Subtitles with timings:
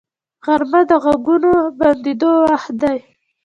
[0.45, 2.97] غرمه د غږونو بندیدو وخت دی